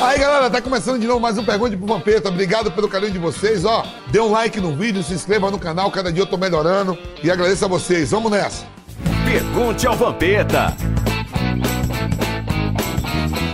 [0.00, 2.28] Aí, galera, tá começando de novo mais um Pergunte pro Vampeta.
[2.28, 3.84] Obrigado pelo carinho de vocês, ó.
[4.08, 6.96] Dê um like no vídeo, se inscreva no canal, cada dia eu tô melhorando.
[7.22, 8.10] E agradeço a vocês.
[8.10, 8.66] Vamos nessa.
[9.24, 10.76] Pergunte ao Vampeta.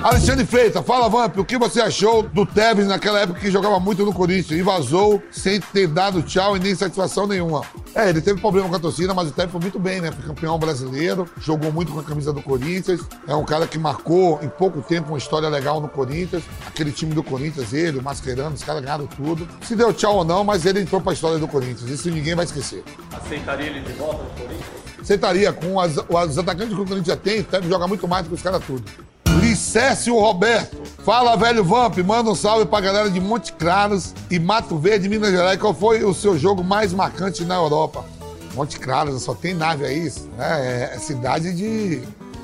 [0.03, 4.05] Alexandre Freitas, fala, Vamp, o que você achou do Tevez naquela época que jogava muito
[4.05, 7.63] no Corinthians e vazou sem ter dado tchau e nem satisfação nenhuma?
[7.95, 10.11] É, ele teve problema com a torcida, mas o Tevez foi muito bem, né?
[10.11, 14.41] Foi campeão brasileiro, jogou muito com a camisa do Corinthians, é um cara que marcou
[14.43, 16.43] em pouco tempo uma história legal no Corinthians.
[16.67, 19.47] Aquele time do Corinthians, ele, o Mascherano, os caras ganharam tudo.
[19.63, 22.47] Se deu tchau ou não, mas ele entrou pra história do Corinthians, isso ninguém vai
[22.47, 22.83] esquecer.
[23.13, 24.83] Aceitaria ele de volta no Corinthians?
[25.01, 28.25] Aceitaria, com as, os atacantes que o Corinthians já tem, o Tevez joga muito mais
[28.25, 28.85] do que os caras tudo.
[29.41, 30.82] Licécio Roberto.
[31.05, 31.99] Fala, velho Vamp.
[31.99, 35.59] Manda um salve pra galera de Monte Claros e Mato Verde, Minas Gerais.
[35.59, 38.05] Qual foi o seu jogo mais marcante na Europa?
[38.55, 40.13] Monte Claros, só tem nave aí.
[40.39, 40.91] Né?
[40.93, 42.03] É, é cidade de,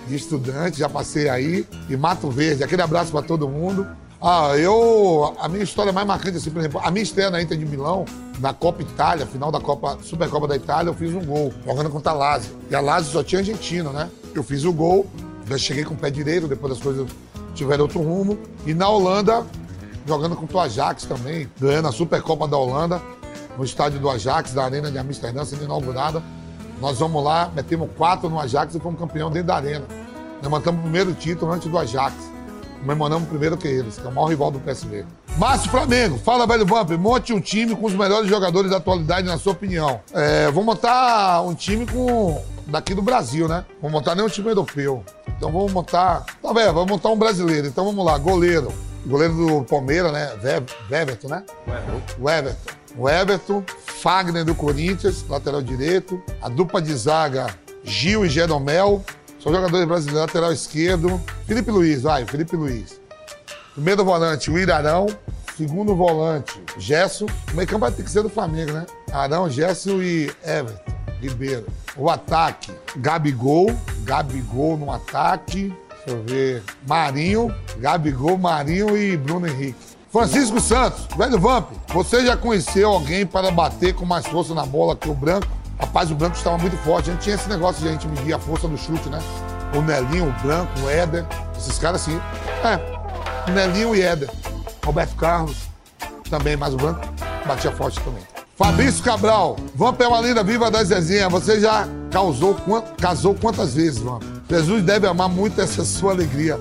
[0.09, 1.65] de estudante, já passei aí.
[1.89, 2.65] E Mato Verde.
[2.65, 3.87] Aquele abraço pra todo mundo.
[4.21, 5.37] Ah, eu.
[5.39, 8.05] A minha história mais marcante, assim, por exemplo, a minha estreia na Inter de Milão,
[8.41, 12.11] na Copa Itália, final da Copa, Supercopa da Itália, eu fiz um gol, jogando contra
[12.11, 12.57] a Lazio.
[12.69, 14.11] E a Lazio só tinha argentino, né?
[14.35, 15.07] Eu fiz o gol,
[15.49, 17.07] já cheguei com o pé direito, depois as coisas
[17.55, 18.39] tiveram outro rumo.
[18.67, 19.47] E na Holanda,
[20.07, 23.01] jogando contra o Ajax também, ganhando a Supercopa da Holanda,
[23.57, 26.23] no estádio do Ajax, da Arena de Amsterdã, sendo inaugurada.
[26.81, 29.85] Nós vamos lá, metemos quatro no Ajax e fomos campeão dentro da arena.
[30.43, 32.15] Levantamos o primeiro título antes do Ajax.
[32.81, 35.05] Comemoramos primeiro que eles, que é o maior rival do PSV.
[35.37, 39.39] Márcio Flamengo, fala, velho Vamp, monte um time com os melhores jogadores da atualidade, na
[39.39, 40.01] sua opinião.
[40.13, 43.65] É, vou montar um time com daqui do Brasil, né?
[43.81, 45.05] Vou montar nem um time europeu.
[45.37, 46.25] Então vamos montar.
[46.43, 46.75] Tá vendo?
[46.75, 47.67] Vamos montar um brasileiro.
[47.67, 48.73] Então vamos lá, goleiro.
[49.07, 50.33] Goleiro do Palmeiras, né?
[50.91, 51.45] Everton, né?
[52.19, 52.73] O Everton.
[52.97, 56.21] O Everton, Fagner do Corinthians, lateral direito.
[56.43, 57.47] A dupla de zaga,
[57.85, 59.05] Gil e Jeromel.
[59.41, 61.21] São jogadores brasileiros, lateral esquerdo.
[61.47, 63.01] Felipe Luiz, vai, Felipe Luiz.
[63.73, 65.07] Primeiro volante, o Irarão.
[65.57, 67.27] Segundo volante, Gesso.
[67.53, 68.87] O meio campo vai ter que ser do Flamengo, né?
[69.13, 70.93] Arão, Gesso e Everton.
[71.21, 71.67] Ribeiro.
[71.97, 75.75] O ataque, Gabigol, Gabigol no ataque.
[75.89, 76.63] Deixa eu ver.
[76.87, 79.99] Marinho, Gabigol, Marinho e Bruno Henrique.
[80.11, 84.97] Francisco Santos, velho Vamp, você já conheceu alguém para bater com mais força na bola
[84.97, 85.47] que o Branco?
[85.79, 87.11] Rapaz, o Branco estava muito forte.
[87.11, 89.21] A gente tinha esse negócio de a gente medir a força do chute, né?
[89.75, 91.25] O Nelinho, o Branco, o Éder,
[91.57, 92.21] esses caras assim.
[92.65, 94.31] É, o Nelinho e Éder.
[94.85, 95.57] Roberto Carlos
[96.31, 97.01] também, mas o Branco
[97.47, 98.23] batia forte também.
[98.57, 101.29] Fabrício Cabral, Vamp é uma linda viva das Zezinha.
[101.29, 102.57] Você já causou,
[103.01, 104.23] casou quantas vezes, Vamp?
[104.51, 106.59] Jesus deve amar muito essa sua alegria.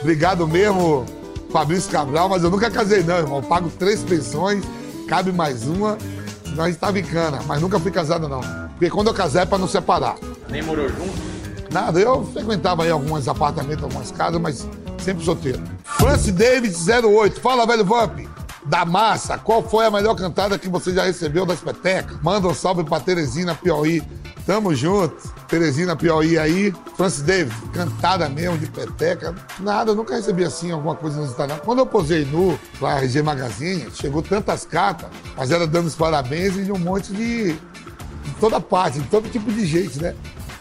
[0.00, 1.04] Obrigado mesmo,
[1.50, 3.38] Fabrício Cabral, mas eu nunca casei, não, irmão.
[3.38, 4.62] Eu pago três pensões,
[5.08, 5.98] cabe mais uma,
[6.50, 7.40] senão a gente tá bicana.
[7.46, 8.40] Mas nunca fui casado, não.
[8.70, 10.16] Porque quando eu casei é pra não separar.
[10.48, 11.30] Nem morou junto?
[11.72, 14.68] Nada, eu frequentava aí alguns apartamentos, algumas casas, mas
[14.98, 15.62] sempre solteiro.
[15.84, 18.18] Francis Davis 08, fala, velho Vamp
[18.64, 22.16] da massa, qual foi a melhor cantada que você já recebeu das petecas?
[22.22, 24.02] Manda um salve pra Teresina Piauí.
[24.50, 25.32] Tamo junto.
[25.46, 26.74] Teresina Piauí aí.
[26.96, 29.32] Francis Davis, cantada mesmo de peteca.
[29.60, 31.54] Nada, nunca recebi assim alguma coisa inusitada.
[31.64, 36.56] Quando eu posei nu pra RG Magazine, chegou tantas cartas, mas era dando os parabéns
[36.56, 37.52] e de um monte de.
[37.52, 40.16] de toda parte, de todo tipo de gente, né?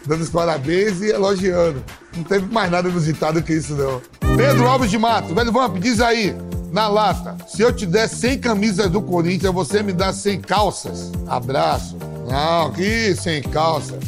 [0.05, 1.83] Dando os parabéns e elogiando.
[2.15, 3.99] Não teve mais nada inusitado que isso, não.
[4.37, 6.37] Pedro Alves de Mato, velho Vamp, diz aí
[6.71, 7.35] na lata.
[7.47, 11.11] Se eu te der 100 camisas do Corinthians, você me dá 100 calças.
[11.27, 11.97] Abraço.
[12.29, 13.99] Não, que 100 calças.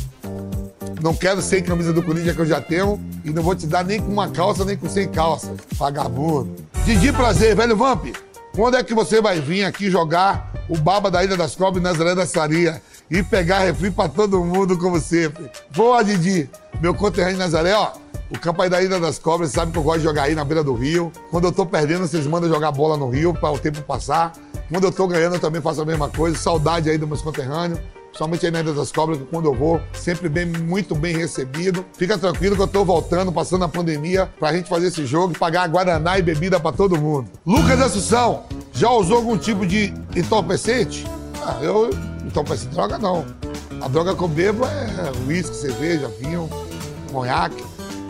[1.01, 3.83] Não quero 100 camisas do Corinthians que eu já tenho e não vou te dar
[3.83, 5.49] nem com uma calça, nem com 100 calças.
[5.73, 6.55] Vagabundo.
[6.85, 8.05] Didi Prazer, velho Vamp.
[8.53, 12.13] Quando é que você vai vir aqui jogar o Baba da Ilha das Cobras Nazaré
[12.13, 15.49] da Saria e pegar refri pra todo mundo como sempre?
[15.75, 16.49] Boa, Didi.
[16.79, 17.93] Meu conterrâneo Nazaré, ó.
[18.29, 20.45] O campo aí da Ilha das Cobras, sabe que eu gosto de jogar aí na
[20.45, 21.11] beira do rio.
[21.31, 24.33] Quando eu tô perdendo, vocês mandam jogar bola no rio para o tempo passar.
[24.69, 26.37] Quando eu tô ganhando, eu também faço a mesma coisa.
[26.37, 27.79] Saudade aí dos meus conterrâneos.
[28.13, 31.85] Somente aí na Ilha das Cobras, que quando eu vou, sempre bem, muito bem recebido.
[31.97, 35.37] Fica tranquilo que eu tô voltando, passando a pandemia, pra gente fazer esse jogo e
[35.37, 37.29] pagar guaraná e bebida para todo mundo.
[37.45, 38.43] Lucas Assunção,
[38.73, 41.05] já usou algum tipo de entorpecente?
[41.41, 41.89] Ah, eu
[42.25, 43.25] entorpecente droga não.
[43.81, 46.49] A droga que eu bebo é uísque, cerveja, vinho,
[47.11, 47.63] conhaque.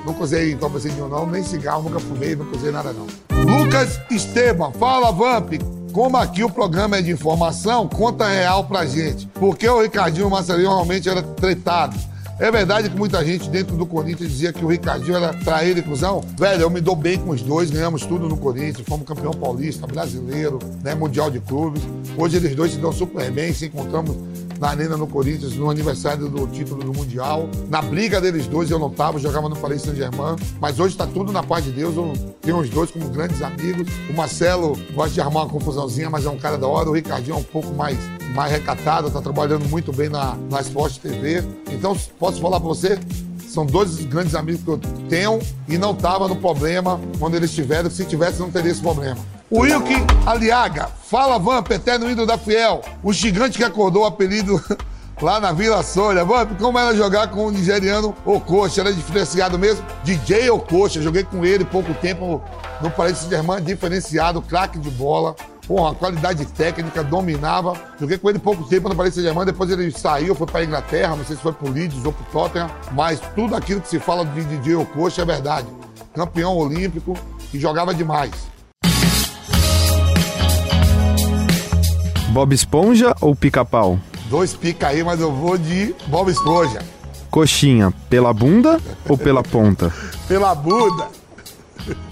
[0.06, 3.08] Nunca usei entorpecente não, nem cigarro, nunca fumei, nunca usei nada não.
[3.46, 5.54] Lucas Esteban, fala Vamp,
[5.92, 9.28] como aqui o programa é de informação, conta real pra gente.
[9.36, 11.96] Porque o Ricardinho Marcelinho realmente era tretado.
[12.40, 15.84] É verdade que muita gente dentro do Corinthians dizia que o Ricardinho era traíra e
[15.84, 16.24] cuzão?
[16.40, 19.86] Velho, eu me dou bem com os dois, ganhamos tudo no Corinthians, fomos campeão paulista,
[19.86, 21.84] brasileiro, né, mundial de clubes.
[22.18, 24.18] Hoje eles dois se dão super bem, se encontramos
[24.62, 27.50] na Arena no Corinthians, no aniversário do título do Mundial.
[27.68, 30.36] Na briga deles dois, eu não tava, jogava no Paris Saint-Germain.
[30.60, 31.96] Mas hoje tá tudo na paz de Deus.
[31.98, 33.88] Eu tenho os dois como grandes amigos.
[34.08, 36.88] O Marcelo gosta de arrumar uma confusãozinha, mas é um cara da hora.
[36.88, 37.98] O Ricardinho é um pouco mais,
[38.36, 40.62] mais recatado, tá trabalhando muito bem na, na
[41.02, 41.44] TV.
[41.72, 43.00] Então, posso falar pra você?
[43.48, 44.80] São dois grandes amigos que eu
[45.10, 47.90] tenho e não tava no problema quando eles tiveram.
[47.90, 49.41] Se tivesse, não teria esse problema.
[49.52, 49.96] O Wilke
[50.26, 52.80] Aliaga, fala Vamp, eterno ídolo da Fiel.
[53.04, 54.64] O gigante que acordou o apelido
[55.22, 56.24] lá na Vila Sônia.
[56.24, 58.80] Vamp, como era jogar com o nigeriano Okocha?
[58.80, 59.86] Era diferenciado mesmo?
[60.06, 62.42] DJ Okocha, joguei com ele pouco tempo
[62.80, 65.36] no Paris Saint-Germain, diferenciado, craque de bola.
[65.68, 67.74] Porra, qualidade técnica, dominava.
[68.00, 71.26] Joguei com ele pouco tempo no Paris Saint-Germain, depois ele saiu, foi pra Inglaterra, não
[71.26, 74.46] sei se foi pro Leeds ou pro Tottenham, mas tudo aquilo que se fala de
[74.46, 75.68] DJ Okocha é verdade.
[76.16, 77.18] Campeão olímpico
[77.54, 78.32] e jogava demais.
[82.32, 84.00] Bob Esponja ou pica-pau?
[84.30, 86.80] Dois pica aí, mas eu vou de Bob Esponja.
[87.30, 89.94] Coxinha, pela bunda ou pela ponta?
[90.28, 91.10] Pela Buda.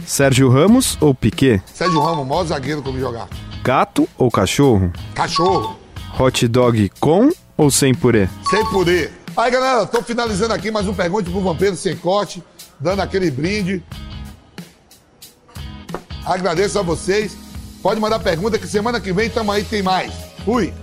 [0.06, 1.62] Sérgio Ramos ou Piquet?
[1.74, 3.28] Sérgio Ramos, o maior zagueiro que eu vi jogar.
[3.64, 4.92] Gato ou cachorro?
[5.14, 5.78] Cachorro,
[6.20, 8.28] Hot dog com ou sem purê?
[8.50, 9.10] sem purê.
[9.38, 12.44] Aí, galera, tô finalizando aqui mais um Pergunte pro Vampiro Sem Corte,
[12.80, 13.82] dando aquele brinde.
[16.26, 17.38] Agradeço a vocês.
[17.82, 20.12] Pode mandar pergunta que semana que vem tamo aí, tem mais.
[20.44, 20.74] Fui!